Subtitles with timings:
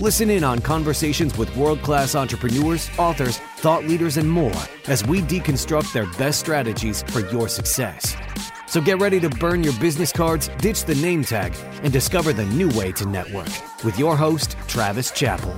[0.00, 4.50] Listen in on conversations with world class entrepreneurs, authors, thought leaders, and more
[4.88, 8.16] as we deconstruct their best strategies for your success.
[8.66, 12.46] So get ready to burn your business cards, ditch the name tag, and discover the
[12.46, 13.50] new way to network
[13.84, 15.54] with your host, Travis Chappell.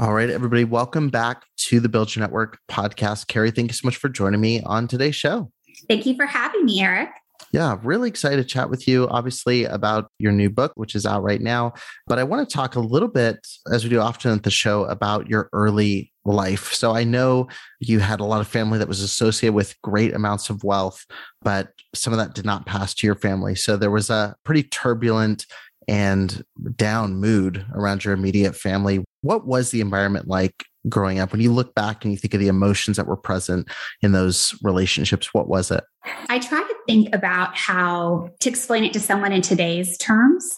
[0.00, 3.28] All right, everybody, welcome back to the Build Your Network podcast.
[3.28, 5.52] Carrie, thank you so much for joining me on today's show.
[5.86, 7.10] Thank you for having me, Eric.
[7.52, 11.24] Yeah, really excited to chat with you, obviously, about your new book, which is out
[11.24, 11.72] right now.
[12.06, 14.84] But I want to talk a little bit, as we do often at the show,
[14.84, 16.72] about your early life.
[16.72, 17.48] So I know
[17.80, 21.04] you had a lot of family that was associated with great amounts of wealth,
[21.42, 23.56] but some of that did not pass to your family.
[23.56, 25.46] So there was a pretty turbulent
[25.88, 26.44] and
[26.76, 29.04] down mood around your immediate family.
[29.22, 31.32] What was the environment like growing up?
[31.32, 33.68] When you look back and you think of the emotions that were present
[34.02, 35.84] in those relationships, what was it?
[36.28, 40.48] I try to think about how to explain it to someone in today's terms.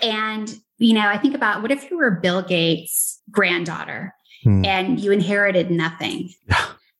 [0.00, 4.14] And, you know, I think about what if you were Bill Gates' granddaughter
[4.44, 4.64] hmm.
[4.64, 6.30] and you inherited nothing?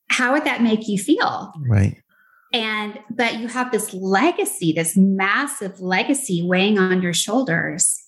[0.08, 1.53] How would that make you feel?
[1.69, 2.03] Right.
[2.53, 8.07] And, but you have this legacy, this massive legacy weighing on your shoulders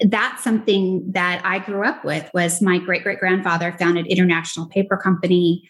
[0.00, 4.96] that's something that I grew up with was my great great grandfather founded International Paper
[4.96, 5.68] Company.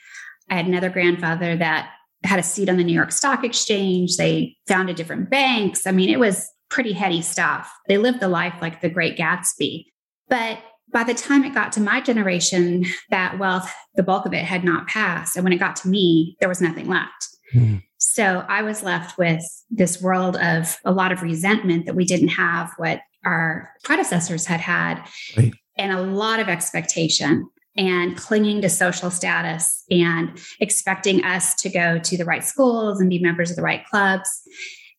[0.50, 1.90] I had another grandfather that
[2.24, 4.16] had a seat on the New York Stock Exchange.
[4.16, 5.86] They founded different banks.
[5.86, 7.72] I mean, it was pretty heady stuff.
[7.88, 9.84] They lived the life like the great Gatsby.
[10.28, 10.58] But
[10.92, 14.64] by the time it got to my generation, that wealth, the bulk of it had
[14.64, 15.36] not passed.
[15.36, 17.28] And when it got to me, there was nothing left.
[17.54, 17.82] Mm.
[17.98, 22.28] So I was left with this world of a lot of resentment that we didn't
[22.28, 25.02] have what our predecessors had had,
[25.36, 25.52] right.
[25.76, 31.98] and a lot of expectation and clinging to social status and expecting us to go
[31.98, 34.30] to the right schools and be members of the right clubs.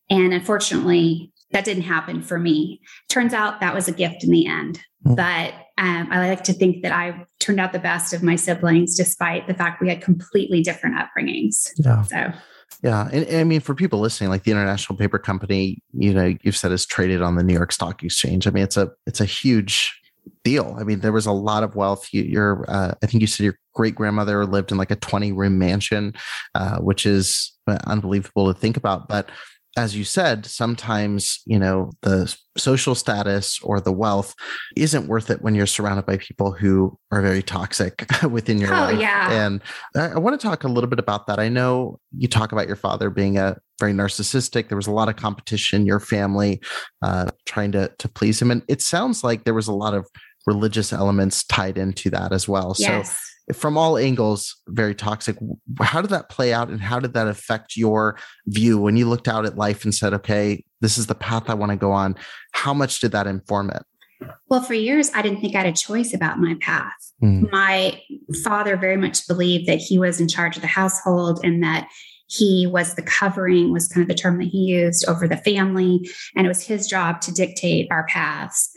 [0.10, 2.82] And unfortunately, that didn't happen for me.
[3.10, 4.80] Turns out that was a gift in the end.
[5.06, 5.16] Mm.
[5.16, 8.96] But um, I like to think that I turned out the best of my siblings,
[8.96, 11.72] despite the fact we had completely different upbringings.
[11.78, 12.02] Yeah.
[12.04, 12.34] So
[12.84, 13.10] yeah.
[13.12, 16.58] And, and, I mean, for people listening, like the International Paper Company, you know, you've
[16.58, 18.48] said is traded on the New York Stock Exchange.
[18.48, 20.00] I mean, it's a it's a huge
[20.44, 20.76] deal.
[20.80, 22.10] I mean, there was a lot of wealth.
[22.12, 25.32] You, your, uh, I think you said your great grandmother lived in like a 20
[25.32, 26.14] room mansion,
[26.56, 27.54] uh, which is
[27.86, 29.08] unbelievable to think about.
[29.08, 29.30] But
[29.78, 34.34] as you said, sometimes, you know, the social status or the wealth
[34.76, 38.80] isn't worth it when you're surrounded by people who are very toxic within your oh,
[38.80, 39.00] life.
[39.00, 39.32] Yeah.
[39.32, 39.62] And
[39.96, 41.40] I, want to talk a little bit about that.
[41.40, 44.68] I know you talk about your father being a very narcissistic.
[44.68, 46.60] There was a lot of competition, your family
[47.04, 48.50] uh, trying to to please him.
[48.50, 50.08] And it sounds like there was a lot of
[50.48, 52.76] religious elements tied into that as well.
[52.80, 53.12] Yes.
[53.12, 53.18] So
[53.54, 55.38] from all angles very toxic.
[55.80, 58.18] How did that play out and how did that affect your
[58.48, 61.54] view when you looked out at life and said okay this is the path i
[61.54, 62.16] want to go on
[62.52, 63.84] how much did that inform it?
[64.50, 66.94] Well for years i didn't think i had a choice about my path.
[67.24, 67.52] Mm.
[67.52, 68.00] my
[68.44, 71.88] father very much believed that he was in charge of the household and that
[72.30, 76.10] he was the covering was kind of the term that he used over the family
[76.36, 78.70] and it was his job to dictate our paths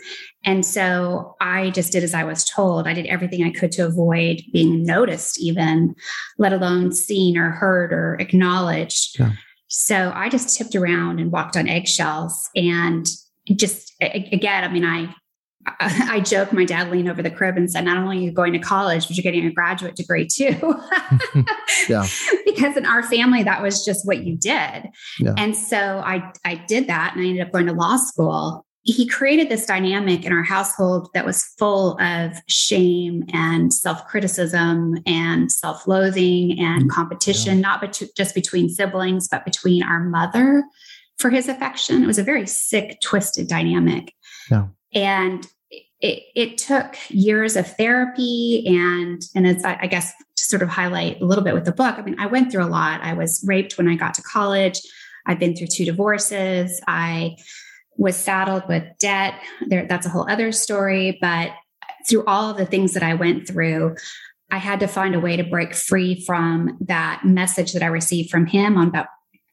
[0.45, 3.85] and so i just did as i was told i did everything i could to
[3.87, 5.95] avoid being noticed even
[6.39, 9.33] let alone seen or heard or acknowledged yeah.
[9.69, 13.07] so i just tipped around and walked on eggshells and
[13.57, 15.15] just again i mean i
[15.79, 18.55] I joke, my dad leaned over the crib and said, Not only are you going
[18.55, 20.57] to college, but you're getting a graduate degree too.
[21.89, 22.07] yeah.
[22.47, 24.89] Because in our family, that was just what you did.
[25.19, 25.35] Yeah.
[25.39, 28.67] And so I, I did that and I ended up going to law school.
[28.83, 34.97] He created this dynamic in our household that was full of shame and self criticism
[35.07, 37.63] and self loathing and mm, competition, yeah.
[37.63, 40.65] not bet- just between siblings, but between our mother
[41.19, 42.03] for his affection.
[42.03, 44.15] It was a very sick, twisted dynamic.
[44.51, 44.69] Yeah.
[44.95, 45.47] And
[46.01, 50.69] it, it, took years of therapy and and as I, I guess to sort of
[50.69, 53.13] highlight a little bit with the book i mean i went through a lot i
[53.13, 54.81] was raped when i got to college
[55.27, 57.37] i've been through two divorces i
[58.01, 59.35] was saddled with debt
[59.69, 61.53] there that's a whole other story but
[62.09, 63.95] through all of the things that i went through
[64.51, 68.31] i had to find a way to break free from that message that i received
[68.31, 69.07] from him on about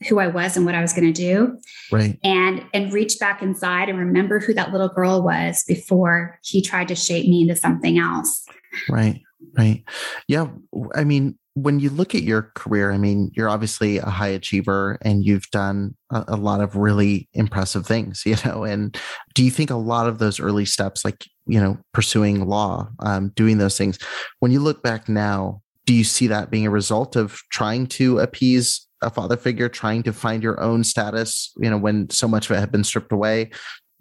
[0.07, 1.57] who I was and what I was going to do.
[1.91, 2.19] Right.
[2.23, 6.89] And and reach back inside and remember who that little girl was before he tried
[6.89, 8.45] to shape me into something else.
[8.89, 9.23] Right.
[9.57, 9.83] Right.
[10.27, 10.49] Yeah,
[10.93, 14.99] I mean, when you look at your career, I mean, you're obviously a high achiever
[15.01, 18.63] and you've done a, a lot of really impressive things, you know.
[18.63, 18.95] And
[19.33, 23.29] do you think a lot of those early steps like, you know, pursuing law, um,
[23.29, 23.97] doing those things,
[24.39, 28.19] when you look back now, do you see that being a result of trying to
[28.19, 32.49] appease a father figure trying to find your own status you know when so much
[32.49, 33.47] of it had been stripped away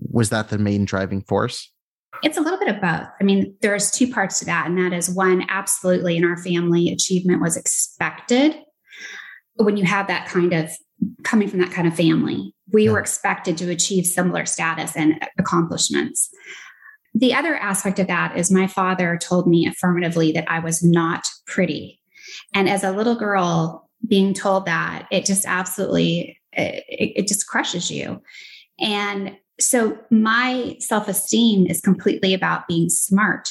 [0.01, 1.71] was that the main driving force
[2.23, 3.09] it's a little bit of both.
[3.21, 6.91] I mean there's two parts to that and that is one absolutely in our family
[6.91, 8.57] achievement was expected.
[9.57, 10.71] When you have that kind of
[11.25, 12.93] coming from that kind of family we yeah.
[12.93, 16.31] were expected to achieve similar status and accomplishments.
[17.15, 21.27] The other aspect of that is my father told me affirmatively that i was not
[21.47, 22.01] pretty.
[22.55, 27.91] And as a little girl being told that it just absolutely it, it just crushes
[27.91, 28.23] you.
[28.79, 33.51] And so my self-esteem is completely about being smart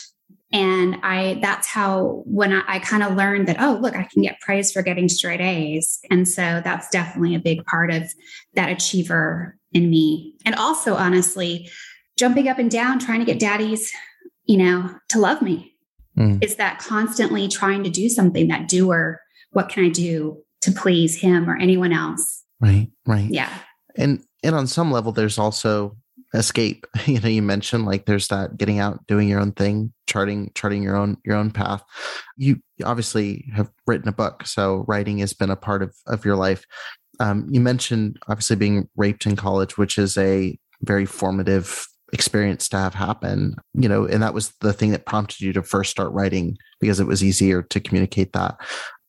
[0.52, 4.22] and i that's how when i, I kind of learned that oh look i can
[4.22, 8.04] get praise for getting straight a's and so that's definitely a big part of
[8.54, 11.70] that achiever in me and also honestly
[12.18, 13.92] jumping up and down trying to get daddies
[14.46, 15.76] you know to love me
[16.18, 16.44] mm.
[16.44, 19.20] is that constantly trying to do something that doer
[19.56, 22.44] what can I do to please him or anyone else?
[22.60, 23.30] Right, right.
[23.32, 23.50] Yeah.
[23.96, 25.96] And and on some level there's also
[26.34, 26.86] escape.
[27.06, 30.82] You know, you mentioned like there's that getting out, doing your own thing, charting charting
[30.82, 31.84] your own your own path.
[32.38, 36.36] You obviously have written a book, so writing has been a part of of your
[36.36, 36.66] life.
[37.20, 42.78] Um, you mentioned obviously being raped in college, which is a very formative experience to
[42.78, 46.12] have happen you know and that was the thing that prompted you to first start
[46.14, 48.56] writing because it was easier to communicate that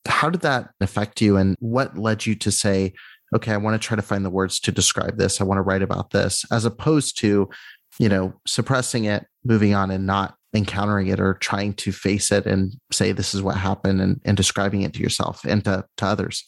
[0.08, 2.94] how did that affect you and what led you to say,
[3.34, 5.40] okay, I want to try to find the words to describe this.
[5.40, 7.48] I want to write about this, as opposed to,
[7.98, 12.46] you know, suppressing it, moving on and not encountering it or trying to face it
[12.46, 16.06] and say this is what happened and, and describing it to yourself and to, to
[16.06, 16.44] others?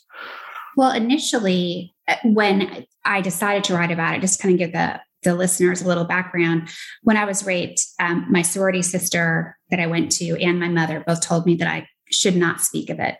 [0.76, 5.00] Well, initially, uh, when I decided to write about it, just kind of give the
[5.24, 6.68] the listeners a little background.
[7.02, 11.02] When I was raped, um, my sorority sister that I went to and my mother
[11.04, 13.16] both told me that I should not speak of it.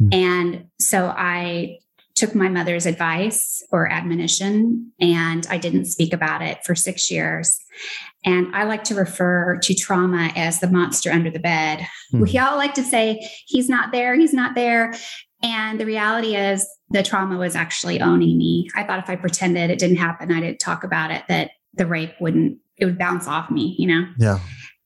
[0.00, 0.14] Mm.
[0.14, 1.76] And so I
[2.16, 7.60] took my mother's advice or admonition and I didn't speak about it for six years.
[8.24, 11.86] And I like to refer to trauma as the monster under the bed.
[12.12, 12.22] Mm.
[12.22, 14.94] We all like to say, he's not there, he's not there.
[15.42, 18.70] And the reality is, the trauma was actually owning me.
[18.76, 21.84] I thought if I pretended it didn't happen, I didn't talk about it, that the
[21.84, 24.06] rape wouldn't, it would bounce off me, you know?
[24.18, 24.38] Yeah.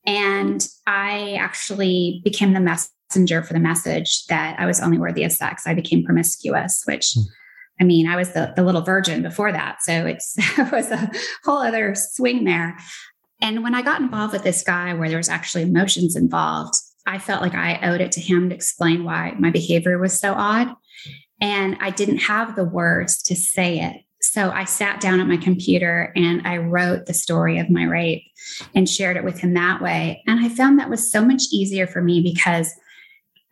[0.07, 5.25] And I actually became the mess messenger for the message that I was only worthy
[5.25, 5.67] of sex.
[5.67, 7.25] I became promiscuous, which mm.
[7.81, 9.83] I mean, I was the, the little virgin before that.
[9.83, 11.11] So it's, it was a
[11.45, 12.77] whole other swing there.
[13.41, 16.75] And when I got involved with this guy where there was actually emotions involved,
[17.07, 20.35] I felt like I owed it to him to explain why my behavior was so
[20.35, 20.69] odd.
[21.41, 23.97] And I didn't have the words to say it.
[24.21, 28.23] So I sat down at my computer and I wrote the story of my rape
[28.75, 30.23] and shared it with him that way.
[30.27, 32.71] And I found that was so much easier for me because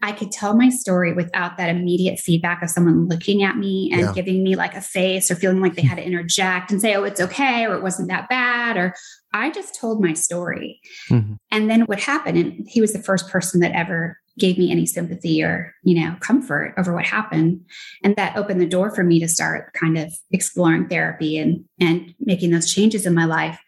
[0.00, 4.02] I could tell my story without that immediate feedback of someone looking at me and
[4.02, 4.12] yeah.
[4.12, 7.02] giving me like a face or feeling like they had to interject and say, oh,
[7.02, 8.95] it's okay, or it wasn't that bad, or
[9.33, 10.81] I just told my story.
[11.11, 11.35] Mm-hmm.
[11.50, 14.87] And then what happened, and he was the first person that ever gave me any
[14.87, 17.61] sympathy or, you know, comfort over what happened.
[18.05, 22.14] And that opened the door for me to start kind of exploring therapy and and
[22.21, 23.59] making those changes in my life.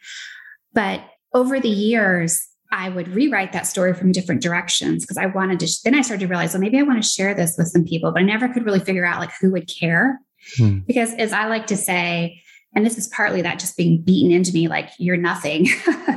[0.72, 1.02] But
[1.34, 5.68] over the years, I would rewrite that story from different directions because I wanted to.
[5.84, 8.12] Then I started to realize, well, maybe I want to share this with some people,
[8.12, 10.20] but I never could really figure out like who would care.
[10.56, 10.78] Hmm.
[10.86, 12.40] Because as I like to say,
[12.74, 15.68] and this is partly that just being beaten into me like you're nothing.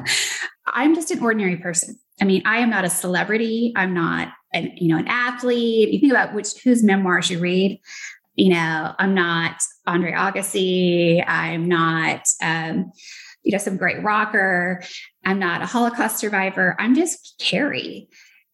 [0.67, 1.98] I'm just an ordinary person.
[2.22, 3.74] I mean, I am not a celebrity.
[3.75, 5.89] I'm not an, you know, an athlete.
[5.89, 7.79] You think about which whose memoirs you read.
[8.36, 11.24] You know, I'm not Andre Agassi.
[11.27, 12.91] I'm not um,
[13.43, 14.83] you know, some great rocker.
[15.25, 16.75] I'm not a Holocaust survivor.
[16.80, 18.08] I'm just Carrie.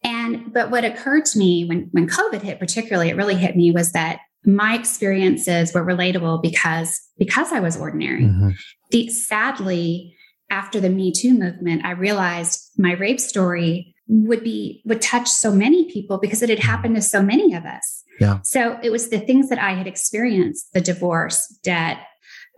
[0.03, 3.71] And but what occurred to me when when COVID hit, particularly, it really hit me
[3.71, 8.23] was that my experiences were relatable because because I was ordinary.
[8.23, 8.51] Mm-hmm.
[8.91, 10.15] The, sadly,
[10.49, 15.51] after the Me Too movement, I realized my rape story would be would touch so
[15.51, 18.03] many people because it had happened to so many of us.
[18.19, 18.39] Yeah.
[18.43, 21.99] So it was the things that I had experienced, the divorce, debt,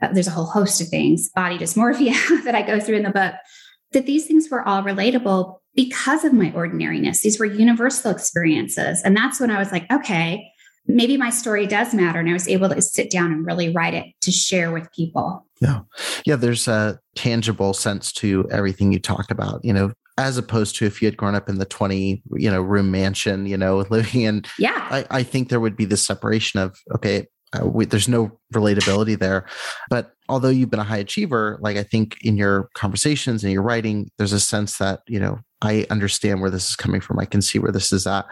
[0.02, 2.14] uh, there's a whole host of things, body dysmorphia
[2.44, 3.34] that I go through in the book,
[3.94, 7.22] that these things were all relatable because of my ordinariness.
[7.22, 9.02] These were universal experiences.
[9.04, 10.48] And that's when I was like, okay,
[10.88, 12.20] maybe my story does matter.
[12.20, 15.46] And I was able to sit down and really write it to share with people.
[15.62, 15.82] Yeah.
[16.26, 16.36] Yeah.
[16.36, 21.02] There's a tangible sense to everything you talked about, you know, as opposed to if
[21.02, 24.44] you had grown up in the 20 you know room mansion you know living in
[24.60, 28.38] yeah I, I think there would be this separation of okay uh, we, there's no
[28.54, 29.46] relatability there.
[29.90, 33.62] But although you've been a high achiever, like I think in your conversations and your
[33.62, 37.20] writing, there's a sense that, you know, I understand where this is coming from.
[37.20, 38.26] I can see where this is at.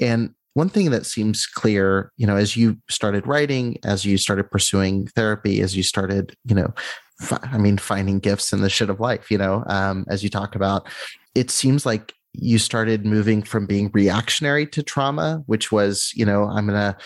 [0.00, 4.50] And one thing that seems clear, you know, as you started writing, as you started
[4.50, 6.72] pursuing therapy, as you started, you know,
[7.20, 10.30] fi- I mean, finding gifts in the shit of life, you know, um, as you
[10.30, 10.86] talk about,
[11.34, 16.44] it seems like you started moving from being reactionary to trauma, which was, you know,
[16.44, 16.96] I'm going to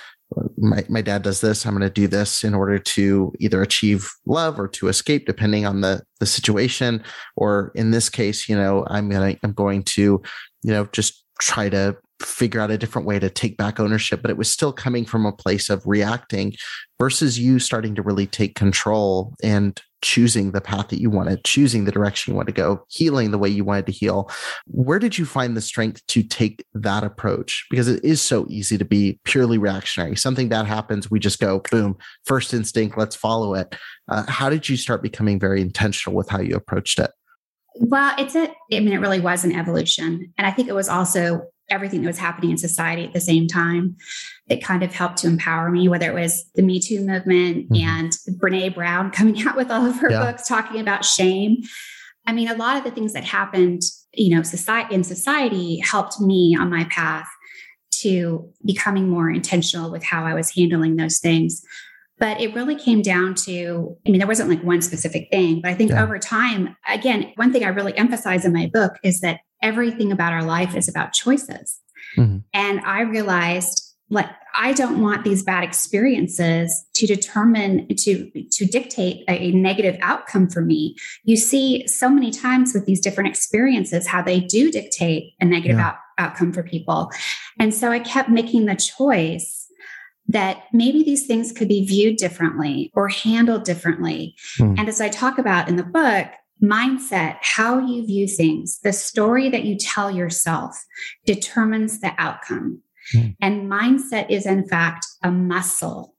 [0.57, 4.11] my, my dad does this i'm going to do this in order to either achieve
[4.27, 7.03] love or to escape depending on the the situation.
[7.37, 10.23] Or in this case you know i'm going to i'm going to
[10.63, 14.31] you know just try to figure out a different way to take back ownership but
[14.31, 16.53] it was still coming from a place of reacting
[16.99, 21.85] versus you starting to really take control and choosing the path that you wanted, choosing
[21.85, 24.31] the direction you want to go, healing the way you wanted to heal.
[24.67, 27.67] Where did you find the strength to take that approach?
[27.71, 30.17] Because it is so easy to be purely reactionary.
[30.17, 33.75] Something bad happens, we just go, boom, first instinct, let's follow it.
[34.09, 37.11] Uh, how did you start becoming very intentional with how you approached it?
[37.81, 40.33] Well, it's a, I mean, it really was an evolution.
[40.37, 43.47] And I think it was also everything that was happening in society at the same
[43.47, 43.97] time
[44.49, 47.75] that kind of helped to empower me, whether it was the Me Too movement mm-hmm.
[47.77, 50.25] and Brene Brown coming out with all of her yeah.
[50.25, 51.59] books talking about shame.
[52.27, 53.83] I mean, a lot of the things that happened,
[54.13, 57.27] you know, society in society helped me on my path
[58.03, 61.63] to becoming more intentional with how I was handling those things.
[62.19, 65.71] But it really came down to, I mean, there wasn't like one specific thing, but
[65.71, 66.03] I think yeah.
[66.03, 70.33] over time, again, one thing I really emphasize in my book is that everything about
[70.33, 71.81] our life is about choices.
[72.17, 72.39] Mm-hmm.
[72.53, 79.25] And I realized like I don't want these bad experiences to determine to to dictate
[79.29, 80.97] a, negative outcome for me.
[81.25, 85.79] You see so many times with these different experiences how they do dictate a negative
[85.79, 85.89] yeah.
[85.89, 87.11] out, outcome for people.
[87.59, 89.67] And so I kept making the choice
[90.29, 94.37] that maybe these things could be viewed differently or handled differently.
[94.59, 94.79] Mm.
[94.79, 96.27] And as I talk about in the book,
[96.63, 100.77] mindset, how you view things, the story that you tell yourself
[101.25, 102.83] determines the outcome.
[103.15, 103.37] Mm.
[103.41, 106.15] And mindset is, in fact, a muscle.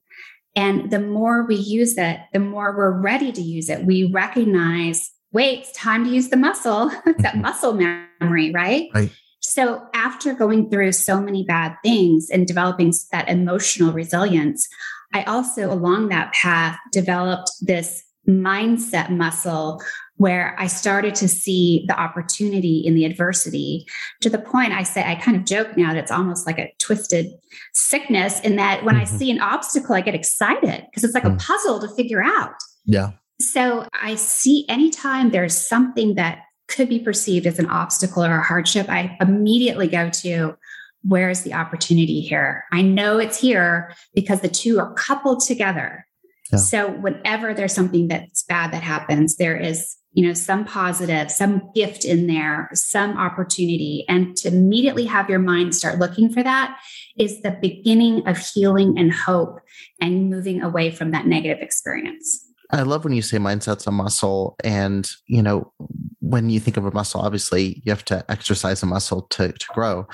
[0.55, 3.86] And the more we use it, the more we're ready to use it.
[3.86, 7.41] We recognize, wait, it's time to use the muscle, that mm-hmm.
[7.41, 8.89] muscle memory, right?
[8.93, 9.12] Right.
[9.41, 14.67] So, after going through so many bad things and developing that emotional resilience,
[15.13, 19.81] I also, along that path, developed this mindset muscle
[20.20, 23.86] where I started to see the opportunity in the adversity
[24.20, 26.74] to the point I say, I kind of joke now that it's almost like a
[26.78, 27.32] twisted
[27.74, 29.16] sickness in that when mm-hmm.
[29.16, 31.36] I see an obstacle, I get excited because it's like mm.
[31.36, 32.52] a puzzle to figure out.
[32.84, 33.12] Yeah.
[33.40, 38.44] So I see anytime there's something that could be perceived as an obstacle or a
[38.44, 40.58] hardship, I immediately go to
[41.04, 42.66] where is the opportunity here?
[42.74, 46.06] I know it's here because the two are coupled together.
[46.52, 46.60] Yeah.
[46.60, 51.70] So whenever there's something that's bad that happens, there is you know some positive some
[51.75, 56.78] gift in there some opportunity and to immediately have your mind start looking for that
[57.18, 59.60] is the beginning of healing and hope
[60.01, 64.56] and moving away from that negative experience I love when you say mindset's a muscle.
[64.63, 65.74] And, you know,
[66.20, 69.66] when you think of a muscle, obviously you have to exercise a muscle to, to
[69.74, 70.08] grow.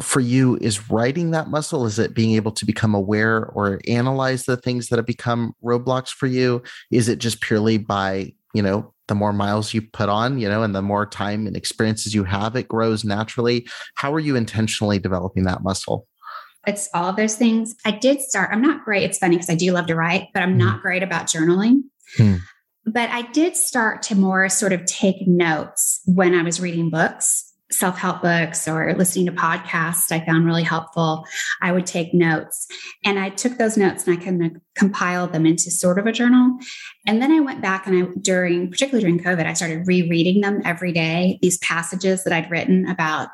[0.00, 1.84] For you, is writing that muscle?
[1.84, 6.08] Is it being able to become aware or analyze the things that have become roadblocks
[6.08, 6.62] for you?
[6.90, 10.62] Is it just purely by, you know, the more miles you put on, you know,
[10.62, 13.66] and the more time and experiences you have, it grows naturally.
[13.96, 16.06] How are you intentionally developing that muscle?
[16.64, 17.74] It's all those things.
[17.84, 19.02] I did start, I'm not great.
[19.02, 20.58] It's funny because I do love to write, but I'm mm.
[20.58, 21.80] not great about journaling.
[22.18, 22.38] Mm.
[22.86, 27.49] But I did start to more sort of take notes when I was reading books
[27.70, 31.24] self help books or listening to podcasts I found really helpful.
[31.62, 32.66] I would take notes
[33.04, 36.12] and I took those notes and I kind of compiled them into sort of a
[36.12, 36.58] journal.
[37.06, 40.60] And then I went back and I, during, particularly during COVID, I started rereading them
[40.64, 43.28] every day, these passages that I'd written about,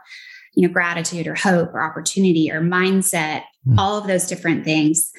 [0.55, 3.79] you know, gratitude or hope or opportunity or mindset, mm.
[3.79, 5.13] all of those different things.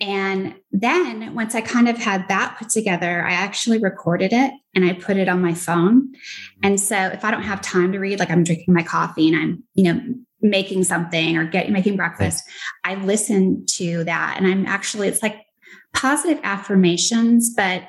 [0.00, 4.84] And then once I kind of had that put together, I actually recorded it and
[4.84, 6.08] I put it on my phone.
[6.08, 6.60] Mm-hmm.
[6.64, 9.36] And so if I don't have time to read, like I'm drinking my coffee and
[9.36, 10.00] I'm, you know,
[10.42, 12.44] making something or getting making breakfast,
[12.84, 14.34] I listen to that.
[14.36, 15.46] And I'm actually, it's like
[15.94, 17.84] positive affirmations, but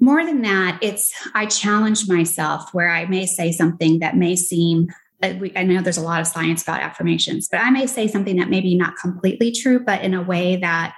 [0.00, 4.88] more than that, it's I challenge myself where I may say something that may seem
[5.22, 8.36] uh, I know there's a lot of science about affirmations, but I may say something
[8.36, 10.94] that may be not completely true, but in a way that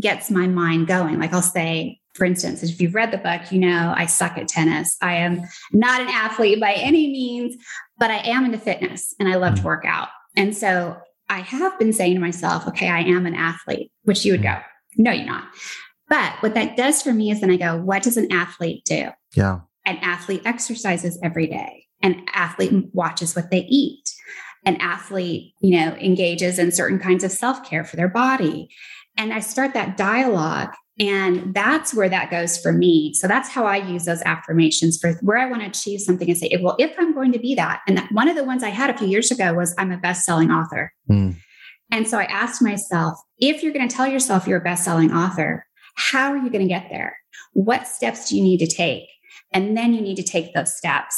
[0.00, 1.18] gets my mind going.
[1.18, 4.48] Like I'll say, for instance, if you've read the book, you know I suck at
[4.48, 4.96] tennis.
[5.00, 5.42] I am
[5.72, 7.56] not an athlete by any means,
[7.98, 10.08] but I am into fitness and I love to work out.
[10.36, 10.96] And so
[11.28, 14.56] I have been saying to myself, okay, I am an athlete, which you would go,
[14.96, 15.44] no, you're not.
[16.08, 19.10] But what that does for me is then I go, what does an athlete do?
[19.34, 19.60] Yeah.
[19.84, 21.86] An athlete exercises every day.
[22.02, 24.10] An athlete watches what they eat.
[24.64, 28.70] An athlete, you know, engages in certain kinds of self care for their body.
[29.18, 30.72] And I start that dialogue.
[31.00, 33.14] And that's where that goes for me.
[33.14, 36.36] So that's how I use those affirmations for where I want to achieve something and
[36.36, 37.82] say, well, if I'm going to be that.
[37.86, 39.96] And that, one of the ones I had a few years ago was I'm a
[39.98, 40.92] best selling author.
[41.08, 41.36] Mm.
[41.92, 45.12] And so I asked myself, if you're going to tell yourself you're a best selling
[45.12, 47.16] author, how are you going to get there?
[47.52, 49.04] What steps do you need to take?
[49.52, 51.14] And then you need to take those steps.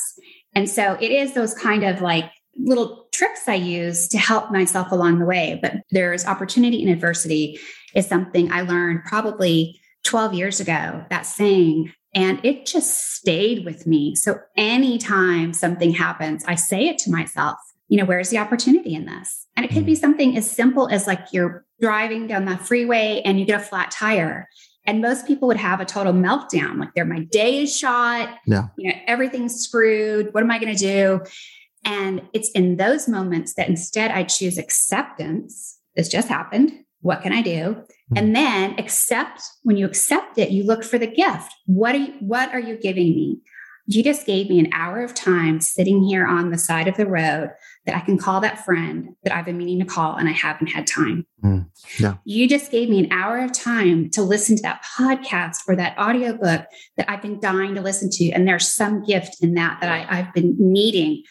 [0.54, 4.90] And so it is those kind of like little tricks I use to help myself
[4.92, 5.58] along the way.
[5.60, 7.60] But there's opportunity and adversity
[7.94, 13.86] is something I learned probably 12 years ago, that saying, and it just stayed with
[13.86, 14.14] me.
[14.14, 19.04] So anytime something happens, I say it to myself, you know, where's the opportunity in
[19.04, 19.46] this?
[19.54, 20.00] And it could be mm.
[20.00, 23.90] something as simple as like you're driving down the freeway and you get a flat
[23.90, 24.48] tire.
[24.86, 26.78] And most people would have a total meltdown.
[26.78, 28.34] Like, there, my day is shot.
[28.46, 28.68] Yeah.
[28.78, 30.32] You know, everything's screwed.
[30.32, 31.20] What am I going to do?
[31.84, 35.78] And it's in those moments that instead I choose acceptance.
[35.96, 36.72] This just happened.
[37.00, 37.82] What can I do?
[38.10, 38.16] Hmm.
[38.16, 39.42] And then accept.
[39.62, 41.54] When you accept it, you look for the gift.
[41.66, 43.40] What are you, what are you giving me?
[43.86, 47.06] You just gave me an hour of time sitting here on the side of the
[47.06, 47.50] road
[47.86, 50.66] that I can call that friend that I've been meaning to call and I haven't
[50.66, 51.26] had time.
[51.42, 52.16] Mm, yeah.
[52.24, 55.98] You just gave me an hour of time to listen to that podcast or that
[55.98, 56.66] audiobook
[56.96, 58.30] that I've been dying to listen to.
[58.32, 61.22] And there's some gift in that that I, I've been needing.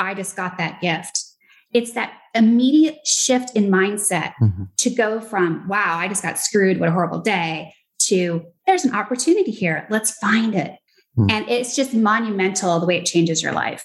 [0.00, 1.24] I just got that gift.
[1.72, 4.64] It's that immediate shift in mindset mm-hmm.
[4.76, 6.78] to go from, wow, I just got screwed.
[6.78, 9.86] What a horrible day to there's an opportunity here.
[9.90, 10.72] Let's find it.
[11.18, 11.30] Mm-hmm.
[11.30, 13.84] And it's just monumental the way it changes your life.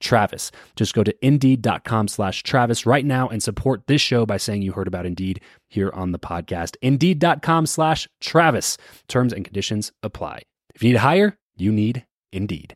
[0.00, 0.50] Travis.
[0.76, 4.72] Just go to indeed.com slash Travis right now and support this show by saying you
[4.72, 6.76] heard about Indeed here on the podcast.
[6.82, 8.76] Indeed.com slash Travis.
[9.08, 10.42] Terms and conditions apply.
[10.74, 12.74] If you need to hire, you need Indeed.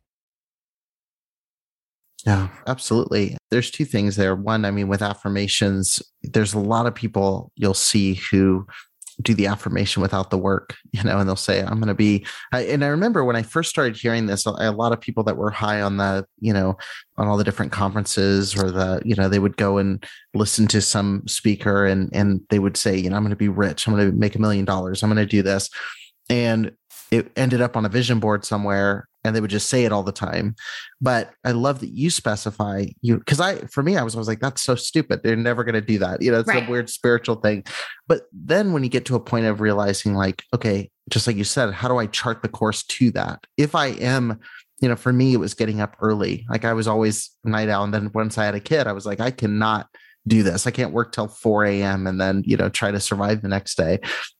[2.25, 3.37] Yeah, absolutely.
[3.51, 4.35] There's two things there.
[4.35, 8.65] One, I mean, with affirmations, there's a lot of people you'll see who
[9.21, 12.25] do the affirmation without the work, you know, and they'll say, I'm going to be.
[12.51, 15.37] I, and I remember when I first started hearing this, a, lot of people that
[15.37, 16.77] were high on the, you know,
[17.17, 20.81] on all the different conferences or the, you know, they would go and listen to
[20.81, 23.87] some speaker and, and they would say, you know, I'm going to be rich.
[23.87, 25.03] I'm going to make a million dollars.
[25.03, 25.69] I'm going to do this.
[26.29, 26.71] And
[27.11, 30.03] it ended up on a vision board somewhere and they would just say it all
[30.03, 30.55] the time.
[31.01, 34.27] But I love that you specify you because I for me I was I was
[34.27, 35.21] like that's so stupid.
[35.23, 36.21] They're never going to do that.
[36.21, 36.67] You know, it's right.
[36.67, 37.63] a weird spiritual thing.
[38.07, 41.43] But then when you get to a point of realizing like okay, just like you
[41.43, 43.45] said, how do I chart the course to that?
[43.57, 44.39] If I am
[44.81, 46.45] you know, for me, it was getting up early.
[46.49, 47.85] Like I was always night owl.
[47.85, 49.87] And then once I had a kid, I was like, I cannot
[50.27, 50.67] do this.
[50.67, 52.07] I can't work till 4 a.m.
[52.07, 53.99] and then, you know, try to survive the next day.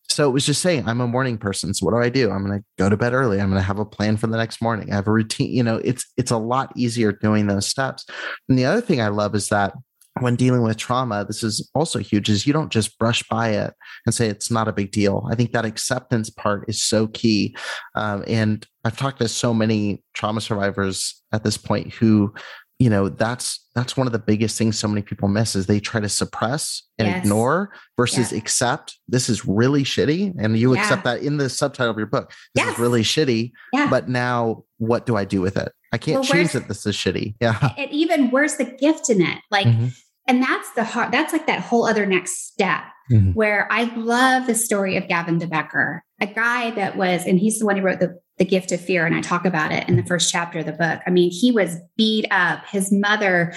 [0.10, 1.74] So it was just saying, I'm a morning person.
[1.74, 2.30] So what do I do?
[2.30, 3.42] I'm going to go to bed early.
[3.42, 4.92] I'm going to have a plan for the next morning.
[4.92, 5.52] I have a routine.
[5.52, 8.06] You know, it's it's a lot easier doing those steps.
[8.48, 9.74] And the other thing I love is that
[10.20, 13.74] when dealing with trauma, this is also huge, is you don't just brush by it
[14.06, 15.28] and say it's not a big deal.
[15.32, 17.56] I think that acceptance part is so key.
[17.96, 22.34] Um, and I've talked to so many trauma survivors at this point who
[22.80, 25.80] you know that's that's one of the biggest things so many people miss is they
[25.80, 27.24] try to suppress and yes.
[27.24, 28.38] ignore versus yeah.
[28.38, 30.82] accept this is really shitty and you yeah.
[30.82, 32.74] accept that in the subtitle of your book this yes.
[32.74, 33.90] is really shitty yeah.
[33.90, 36.96] but now what do i do with it i can't well, change that this is
[36.96, 39.88] shitty yeah and even where's the gift in it like mm-hmm.
[40.28, 43.32] and that's the hard that's like that whole other next step mm-hmm.
[43.32, 47.60] where i love the story of gavin de becker a guy that was and he's
[47.60, 49.96] the one who wrote the the gift of fear and i talk about it in
[49.96, 51.00] the first chapter of the book.
[51.08, 52.66] I mean he was beat up.
[52.68, 53.54] His mother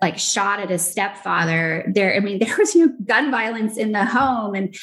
[0.00, 1.84] like shot at his stepfather.
[1.94, 4.74] There i mean there was you know, gun violence in the home and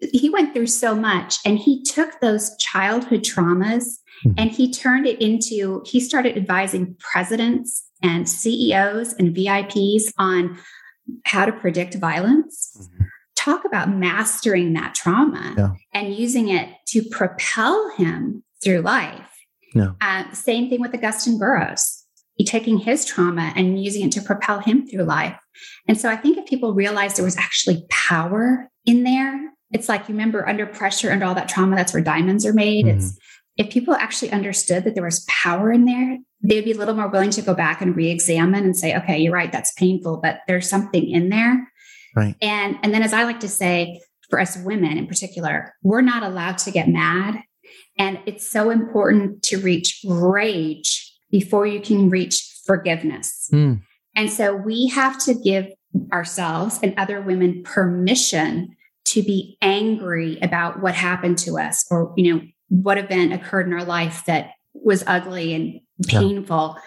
[0.00, 3.84] he went through so much and he took those childhood traumas
[4.24, 4.32] mm-hmm.
[4.36, 10.58] and he turned it into he started advising presidents and ceos and vips on
[11.24, 12.76] how to predict violence.
[12.80, 13.04] Mm-hmm.
[13.36, 15.70] Talk about mastering that trauma yeah.
[15.94, 19.30] and using it to propel him through life.
[19.74, 19.94] No.
[20.00, 22.04] Uh, same thing with Augusten Burroughs.
[22.34, 25.36] He taking his trauma and using it to propel him through life.
[25.88, 30.08] And so I think if people realize there was actually power in there, it's like
[30.08, 32.86] you remember under pressure and all that trauma, that's where diamonds are made.
[32.86, 32.98] Mm-hmm.
[32.98, 33.18] It's
[33.56, 37.08] if people actually understood that there was power in there, they'd be a little more
[37.08, 40.68] willing to go back and re-examine and say, okay, you're right, that's painful, but there's
[40.68, 41.68] something in there.
[42.14, 42.36] Right.
[42.40, 46.22] And and then as I like to say, for us women in particular, we're not
[46.22, 47.42] allowed to get mad
[47.98, 53.48] and it's so important to reach rage before you can reach forgiveness.
[53.52, 53.82] Mm.
[54.14, 55.66] And so we have to give
[56.12, 58.76] ourselves and other women permission
[59.06, 63.72] to be angry about what happened to us or, you know, what event occurred in
[63.72, 66.76] our life that was ugly and painful.
[66.76, 66.82] Yeah.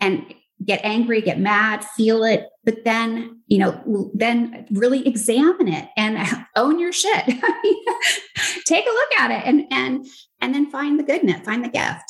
[0.00, 5.88] And get angry, get mad, feel it, but then, you know, then really examine it
[5.96, 6.18] and
[6.56, 7.24] own your shit.
[8.66, 10.06] Take a look at it and and
[10.42, 12.04] and then find the good in it, find the gift.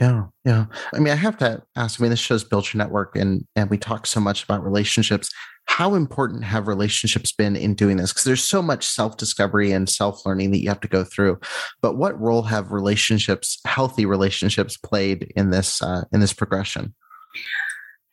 [0.00, 0.64] Yeah, yeah.
[0.92, 2.00] I mean, I have to ask.
[2.00, 5.30] I mean, this shows build your network, and and we talk so much about relationships.
[5.66, 8.12] How important have relationships been in doing this?
[8.12, 11.38] Because there's so much self discovery and self learning that you have to go through.
[11.82, 16.94] But what role have relationships, healthy relationships, played in this uh, in this progression?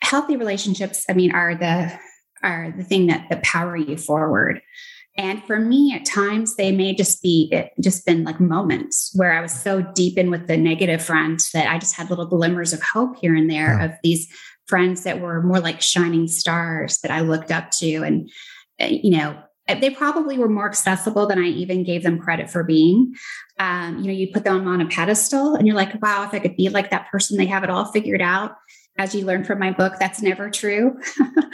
[0.02, 1.92] Healthy relationships i mean are the
[2.44, 4.62] are the thing that that power you forward
[5.18, 9.34] And for me, at times they may just be it just been like moments where
[9.34, 12.72] I was so deep in with the negative friends that I just had little glimmers
[12.72, 14.28] of hope here and there of these
[14.68, 18.04] friends that were more like shining stars that I looked up to.
[18.04, 18.30] And,
[18.80, 22.64] uh, you know, they probably were more accessible than I even gave them credit for
[22.64, 23.14] being.
[23.60, 26.40] Um, you know, you put them on a pedestal and you're like, wow, if I
[26.40, 28.56] could be like that person, they have it all figured out.
[28.98, 31.00] As you learned from my book, that's never true.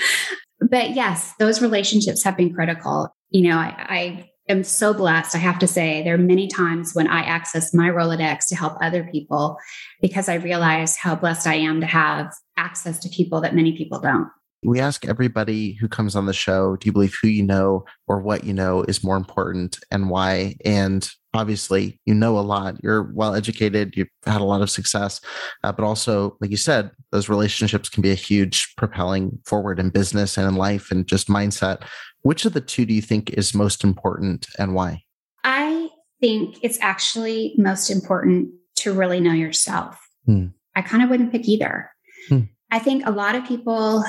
[0.69, 3.09] but yes, those relationships have been critical.
[3.29, 5.35] You know, I, I am so blessed.
[5.35, 8.77] I have to say, there are many times when I access my Rolodex to help
[8.81, 9.57] other people
[10.01, 13.99] because I realize how blessed I am to have access to people that many people
[13.99, 14.29] don't.
[14.65, 18.21] We ask everybody who comes on the show, do you believe who you know or
[18.21, 20.55] what you know is more important and why?
[20.63, 22.75] And obviously, you know a lot.
[22.83, 23.95] You're well educated.
[23.95, 25.19] You've had a lot of success.
[25.63, 29.89] Uh, but also, like you said, those relationships can be a huge propelling forward in
[29.89, 31.83] business and in life and just mindset.
[32.21, 35.03] Which of the two do you think is most important and why?
[35.43, 35.89] I
[36.21, 39.99] think it's actually most important to really know yourself.
[40.25, 40.47] Hmm.
[40.75, 41.91] I kind of wouldn't pick either.
[42.29, 42.41] Hmm.
[42.71, 44.03] I think a lot of people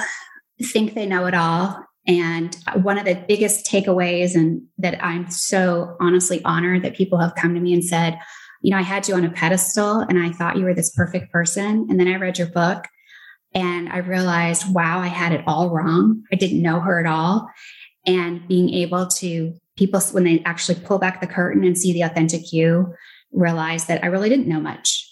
[0.63, 1.85] think they know it all.
[2.07, 7.35] And one of the biggest takeaways, and that I'm so honestly honored that people have
[7.35, 8.19] come to me and said,
[8.61, 11.33] you know, I had you on a pedestal and I thought you were this perfect
[11.33, 11.87] person.
[11.88, 12.87] And then I read your book
[13.55, 16.23] and I realized, wow, I had it all wrong.
[16.33, 17.49] I didn't know her at all.
[18.07, 22.03] And being able to, people, when they actually pull back the curtain and see the
[22.03, 22.95] authentic you,
[23.33, 25.11] realize that I really didn't know much.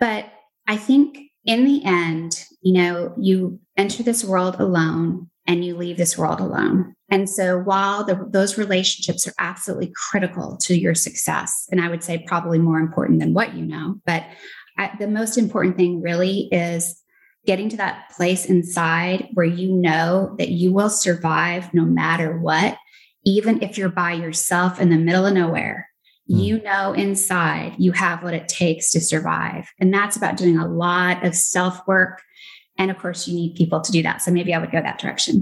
[0.00, 0.26] But
[0.66, 5.96] I think in the end, you know, you enter this world alone and you leave
[5.96, 6.94] this world alone.
[7.10, 12.02] And so while the, those relationships are absolutely critical to your success, and I would
[12.02, 14.24] say probably more important than what you know, but
[14.78, 17.02] I, the most important thing really is
[17.44, 22.76] getting to that place inside where you know that you will survive no matter what,
[23.24, 25.88] even if you're by yourself in the middle of nowhere.
[26.30, 26.44] Mm.
[26.44, 29.68] You know, inside you have what it takes to survive.
[29.80, 32.22] And that's about doing a lot of self work.
[32.78, 34.22] And of course, you need people to do that.
[34.22, 35.40] So maybe I would go that direction.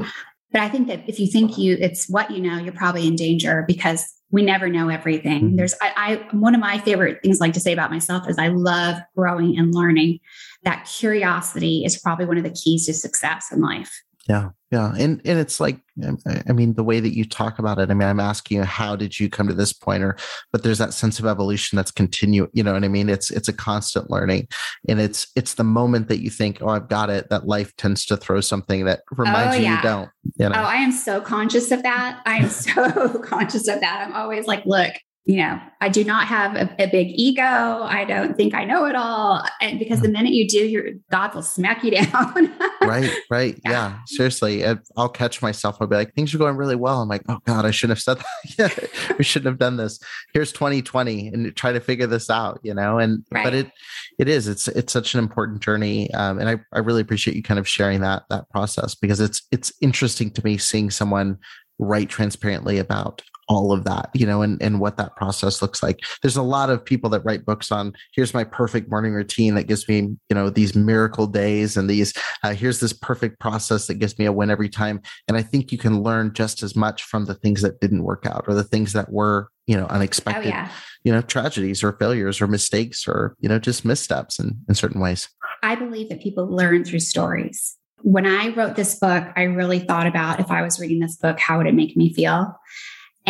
[0.52, 3.16] But I think that if you think you it's what you know, you're probably in
[3.16, 5.42] danger because we never know everything.
[5.42, 5.56] Mm-hmm.
[5.56, 5.92] There's I,
[6.32, 8.96] I one of my favorite things I like to say about myself is I love
[9.16, 10.18] growing and learning.
[10.64, 14.02] That curiosity is probably one of the keys to success in life.
[14.28, 14.50] Yeah.
[14.70, 14.92] Yeah.
[14.96, 17.94] And and it's like um, I mean, the way that you talk about it, I
[17.94, 20.16] mean, I'm asking you how did you come to this point or
[20.52, 23.09] but there's that sense of evolution that's continue, you know what I mean?
[23.09, 24.46] It's it's a constant learning.
[24.88, 28.06] And it's it's the moment that you think, oh, I've got it, that life tends
[28.06, 29.76] to throw something that reminds oh, you yeah.
[29.76, 30.11] you don't.
[30.37, 30.61] You know?
[30.61, 32.20] Oh, I am so conscious of that.
[32.24, 34.06] I am so conscious of that.
[34.06, 34.92] I'm always like, look,
[35.26, 37.42] you know, I do not have a, a, big ego.
[37.42, 39.44] I don't think I know it all.
[39.61, 40.12] And because the mm.
[40.12, 42.52] minute you do, your God will smack you down.
[42.83, 43.61] right, right.
[43.64, 43.70] Yeah.
[43.70, 43.98] yeah.
[44.06, 44.64] Seriously.
[44.96, 45.76] I'll catch myself.
[45.78, 47.02] I'll be like, things are going really well.
[47.02, 48.18] I'm like, oh God, I shouldn't have said
[48.59, 48.88] that.
[48.98, 50.00] yeah, we shouldn't have done this.
[50.33, 52.98] Here's 2020 and try to figure this out, you know?
[52.98, 53.44] And right.
[53.44, 53.70] but it
[54.18, 56.12] it is, it's it's such an important journey.
[56.14, 59.42] Um, and I, I really appreciate you kind of sharing that that process because it's
[59.52, 61.38] it's interesting to me seeing someone
[61.78, 65.98] write transparently about all of that, you know, and, and what that process looks like.
[66.22, 69.64] There's a lot of people that write books on here's my perfect morning routine that
[69.64, 73.94] gives me, you know, these miracle days and these, uh, here's this perfect process that
[73.94, 75.02] gives me a win every time.
[75.26, 78.24] And I think you can learn just as much from the things that didn't work
[78.24, 80.70] out or the things that were, you know, unexpected, oh, yeah.
[81.02, 85.00] you know, tragedies or failures or mistakes or, you know, just missteps in, in certain
[85.00, 85.28] ways.
[85.64, 87.76] I believe that people learn through stories.
[88.02, 91.40] When I wrote this book, I really thought about if I was reading this book,
[91.40, 92.56] how would it make me feel?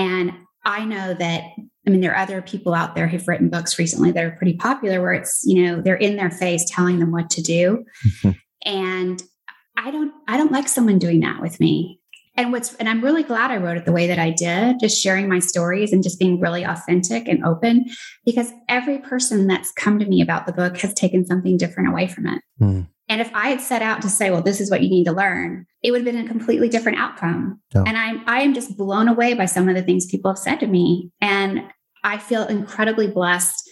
[0.00, 0.32] And
[0.64, 1.44] I know that,
[1.86, 4.54] I mean, there are other people out there who've written books recently that are pretty
[4.54, 7.84] popular where it's, you know, they're in their face telling them what to do.
[8.06, 8.30] Mm-hmm.
[8.64, 9.22] and
[9.76, 11.99] I don't, I don't like someone doing that with me.
[12.40, 14.98] And what's, and I'm really glad I wrote it the way that I did, just
[14.98, 17.84] sharing my stories and just being really authentic and open
[18.24, 22.06] because every person that's come to me about the book has taken something different away
[22.06, 22.42] from it.
[22.58, 22.88] Mm.
[23.10, 25.12] And if I had set out to say, well, this is what you need to
[25.12, 27.60] learn, it would have been a completely different outcome.
[27.74, 30.60] And I'm I am just blown away by some of the things people have said
[30.60, 31.10] to me.
[31.20, 31.64] And
[32.04, 33.68] I feel incredibly blessed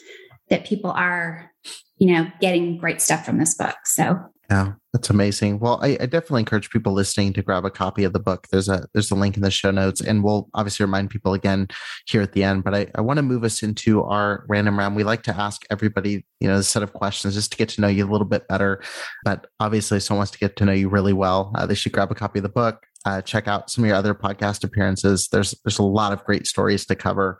[0.51, 1.51] that people are,
[1.97, 3.77] you know, getting great stuff from this book.
[3.85, 4.19] So
[4.51, 5.59] yeah, that's amazing.
[5.59, 8.47] Well, I, I, definitely encourage people listening to grab a copy of the book.
[8.51, 11.69] There's a there's a link in the show notes, and we'll obviously remind people again
[12.07, 12.65] here at the end.
[12.65, 14.97] But I, I want to move us into our random round.
[14.97, 17.83] We like to ask everybody, you know, a set of questions just to get to
[17.83, 18.83] know you a little bit better.
[19.23, 21.53] But obviously, someone wants to get to know you really well.
[21.55, 22.87] Uh, they should grab a copy of the book.
[23.05, 25.29] Uh, check out some of your other podcast appearances.
[25.31, 27.39] There's there's a lot of great stories to cover.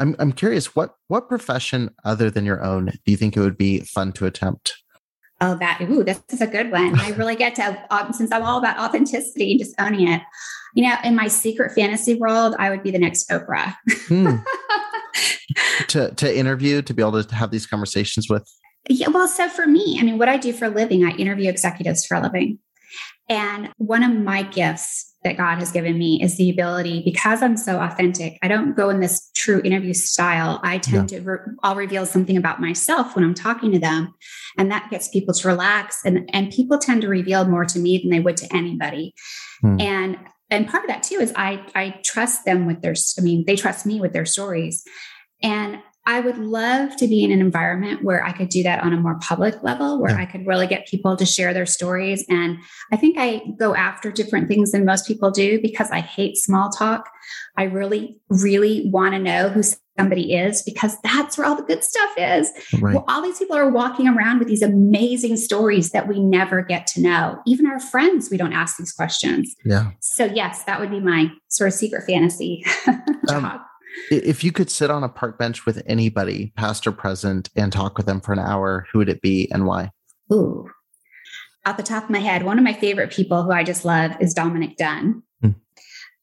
[0.00, 3.58] I'm I'm curious what what profession other than your own do you think it would
[3.58, 4.72] be fun to attempt?
[5.40, 6.98] Oh, that, ooh, this is a good one.
[6.98, 10.20] I really get to, um, since I'm all about authenticity and just owning it.
[10.74, 13.74] You know, in my secret fantasy world, I would be the next Oprah.
[14.08, 14.36] Hmm.
[15.88, 18.48] to to interview, to be able to have these conversations with.
[18.88, 21.48] Yeah, well, so for me, I mean, what I do for a living, I interview
[21.48, 22.58] executives for a living.
[23.28, 27.56] And one of my gifts that God has given me is the ability, because I'm
[27.56, 30.60] so authentic, I don't go in this true interview style.
[30.62, 31.18] I tend yeah.
[31.18, 34.14] to, re- I'll reveal something about myself when I'm talking to them.
[34.56, 36.04] And that gets people to relax.
[36.04, 39.14] And, and people tend to reveal more to me than they would to anybody.
[39.60, 39.80] Hmm.
[39.80, 40.18] And
[40.50, 43.56] and part of that too is I I trust them with their I mean they
[43.56, 44.82] trust me with their stories.
[45.42, 48.94] And I would love to be in an environment where I could do that on
[48.94, 50.22] a more public level, where yeah.
[50.22, 52.24] I could really get people to share their stories.
[52.30, 52.56] And
[52.90, 56.70] I think I go after different things than most people do because I hate small
[56.70, 57.10] talk.
[57.58, 59.60] I really, really want to know who
[59.98, 62.50] somebody is because that's where all the good stuff is.
[62.80, 62.94] Right.
[62.94, 66.86] Well, all these people are walking around with these amazing stories that we never get
[66.88, 67.38] to know.
[67.46, 69.54] Even our friends, we don't ask these questions.
[69.62, 69.90] Yeah.
[70.00, 73.60] So, yes, that would be my sort of secret fantasy um, job.
[74.10, 77.96] If you could sit on a park bench with anybody, past or present, and talk
[77.96, 79.90] with them for an hour, who would it be and why?
[80.32, 80.68] Ooh,
[81.68, 84.12] off the top of my head, one of my favorite people who I just love
[84.20, 85.50] is Dominic Dunne hmm.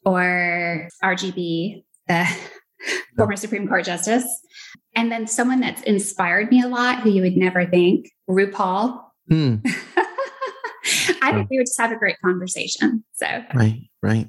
[0.04, 2.28] or RGB, the
[3.18, 4.26] former Supreme Court Justice.
[4.96, 9.02] And then someone that's inspired me a lot, who you would never think, RuPaul.
[9.30, 9.58] Hmm.
[11.22, 13.04] I think we would just have a great conversation.
[13.14, 14.28] So, right, right.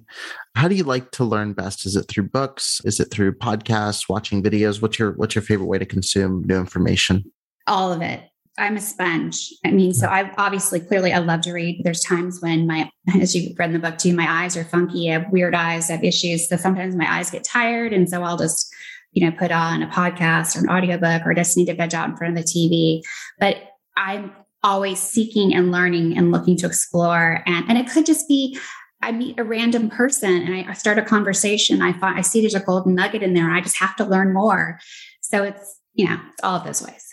[0.55, 1.87] How do you like to learn best?
[1.87, 2.81] Is it through books?
[2.85, 4.83] Is it through podcasts, watching videos?
[4.83, 7.31] What's your What's your favorite way to consume new information?
[7.67, 8.23] All of it.
[8.59, 9.53] I'm a sponge.
[9.65, 11.83] I mean, so I obviously, clearly, I love to read.
[11.85, 12.89] There's times when my,
[13.21, 15.11] as you read in the book too, my eyes are funky.
[15.11, 15.91] I have weird eyes.
[15.91, 16.49] I have issues.
[16.49, 18.73] So sometimes my eyes get tired, and so I'll just,
[19.13, 22.09] you know, put on a podcast or an audiobook, or just need to veg out
[22.09, 23.03] in front of the TV.
[23.39, 23.59] But
[23.95, 24.33] I'm
[24.67, 27.43] always seeking and learning and looking to explore.
[27.47, 28.59] And, and it could just be
[29.01, 31.83] I meet a random person and I, I start a conversation.
[31.83, 33.51] I find I see there's a golden nugget in there.
[33.51, 34.81] I just have to learn more.
[35.21, 37.07] So it's, you know, it's all of those ways.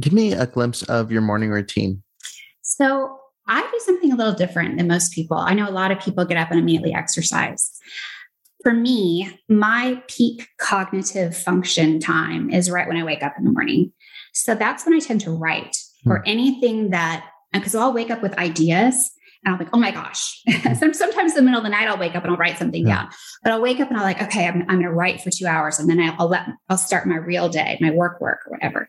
[0.00, 2.02] Give me a glimpse of your morning routine.
[2.62, 5.38] So I do something a little different than most people.
[5.38, 7.78] I know a lot of people get up and immediately exercise.
[8.62, 13.52] For me, my peak cognitive function time is right when I wake up in the
[13.52, 13.92] morning.
[14.34, 16.12] So that's when I tend to write hmm.
[16.12, 19.10] or anything that, because I'll wake up with ideas
[19.44, 20.42] and I'm like, oh my gosh.
[20.78, 23.02] Sometimes in the middle of the night, I'll wake up and I'll write something yeah.
[23.02, 23.08] down.
[23.42, 25.46] But I'll wake up and I'm like, okay, I'm, I'm going to write for two
[25.46, 25.78] hours.
[25.78, 28.88] And then I'll, I'll let, I'll start my real day, my work work or whatever.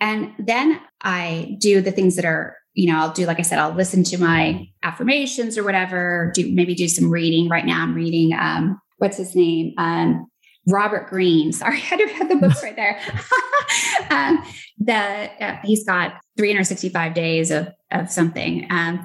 [0.00, 3.58] And then I do the things that are, you know, I'll do, like I said,
[3.58, 7.48] I'll listen to my affirmations or whatever, do maybe do some reading.
[7.48, 9.72] Right now I'm reading, um, what's his name?
[9.78, 10.26] Um,
[10.66, 11.52] Robert Greene.
[11.52, 13.00] Sorry, I do have the books right there.
[14.10, 14.44] um,
[14.78, 18.66] the uh, he's got 365 days of of something.
[18.70, 19.04] Um,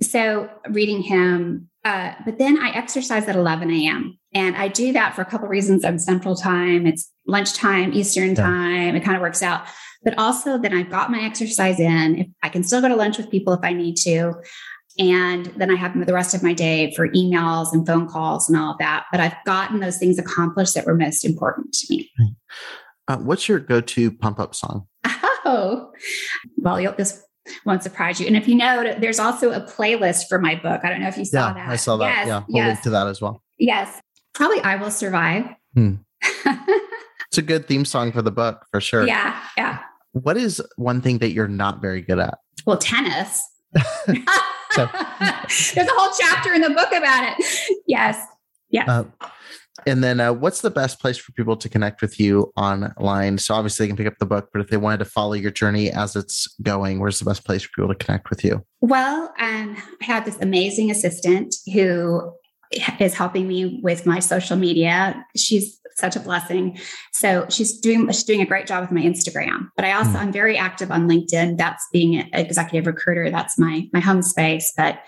[0.00, 4.18] so reading him, uh, but then I exercise at 11 a.m.
[4.34, 5.84] And I do that for a couple reasons.
[5.84, 8.34] I'm central time, it's lunchtime, Eastern yeah.
[8.42, 8.96] time.
[8.96, 9.66] It kind of works out.
[10.04, 12.18] But also, then I've got my exercise in.
[12.18, 14.34] If I can still go to lunch with people if I need to.
[14.98, 18.58] And then I have the rest of my day for emails and phone calls and
[18.58, 19.06] all of that.
[19.10, 22.10] But I've gotten those things accomplished that were most important to me.
[23.08, 24.86] Uh, what's your go to pump up song?
[25.44, 25.90] Oh,
[26.58, 27.20] well, you'll, this
[27.66, 28.28] won't surprise you.
[28.28, 30.82] And if you know, there's also a playlist for my book.
[30.84, 31.68] I don't know if you saw yeah, that.
[31.68, 32.06] I saw that.
[32.06, 32.68] Yes, yeah, we'll yes.
[32.68, 33.42] link to that as well.
[33.58, 34.00] Yes,
[34.34, 35.46] probably I will survive.
[35.74, 35.94] Hmm.
[36.22, 39.04] it's a good theme song for the book for sure.
[39.06, 39.80] Yeah, yeah.
[40.12, 42.38] What is one thing that you're not very good at?
[42.66, 43.42] Well, tennis.
[44.74, 44.88] so,
[45.74, 47.44] there's a whole chapter in the book about it.
[47.86, 48.24] Yes.
[48.70, 48.88] Yes.
[48.88, 49.04] Uh,
[49.86, 53.38] and then, uh, what's the best place for people to connect with you online?
[53.38, 55.50] So, obviously, they can pick up the book, but if they wanted to follow your
[55.50, 58.64] journey as it's going, where's the best place for people to connect with you?
[58.80, 62.32] Well, um, I have this amazing assistant who
[63.00, 65.24] is helping me with my social media.
[65.36, 66.78] She's such a blessing.
[67.12, 69.68] So she's doing she's doing a great job with my Instagram.
[69.76, 70.20] But I also mm.
[70.20, 71.58] I'm very active on LinkedIn.
[71.58, 73.30] That's being an executive recruiter.
[73.30, 74.72] That's my my home space.
[74.76, 75.00] But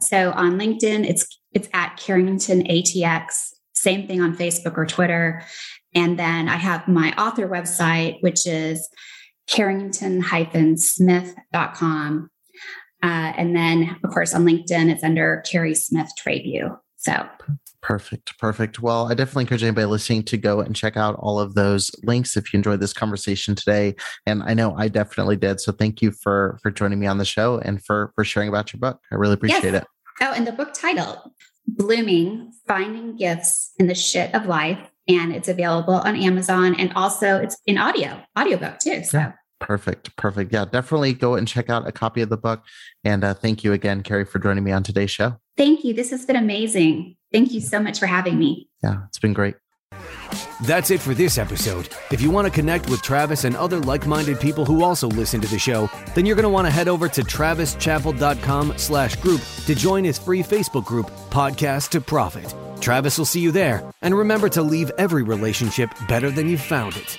[0.00, 5.42] so on LinkedIn, it's it's at Carrington ATX same thing on Facebook or Twitter.
[5.94, 8.86] And then I have my author website, which is
[9.46, 12.30] carrington-smith.com.
[13.00, 16.76] Uh, and then, of course, on LinkedIn, it's under Carrie Smith Trabue.
[16.98, 17.26] So
[17.80, 18.36] Perfect.
[18.38, 18.80] Perfect.
[18.80, 22.36] Well, I definitely encourage anybody listening to go and check out all of those links
[22.36, 23.94] if you enjoyed this conversation today.
[24.26, 25.60] And I know I definitely did.
[25.60, 28.72] So thank you for for joining me on the show and for for sharing about
[28.72, 29.00] your book.
[29.12, 29.82] I really appreciate yes.
[29.82, 29.88] it.
[30.20, 31.32] Oh, and the book title,
[31.68, 34.78] Blooming Finding Gifts in the Shit of Life.
[35.06, 39.04] And it's available on Amazon and also it's in audio, audiobook too.
[39.04, 39.32] So yeah.
[39.60, 40.14] Perfect.
[40.16, 40.52] Perfect.
[40.52, 42.62] Yeah, definitely go and check out a copy of the book.
[43.02, 45.36] And uh, thank you again, Carrie, for joining me on today's show.
[45.58, 45.92] Thank you.
[45.92, 47.16] This has been amazing.
[47.32, 48.68] Thank you so much for having me.
[48.82, 49.56] Yeah, it's been great.
[50.64, 51.88] That's it for this episode.
[52.10, 55.48] If you want to connect with Travis and other like-minded people who also listen to
[55.48, 59.74] the show, then you're going to want to head over to travischappell.com slash group to
[59.74, 62.54] join his free Facebook group, Podcast to Profit.
[62.80, 63.82] Travis will see you there.
[64.02, 67.18] And remember to leave every relationship better than you found it.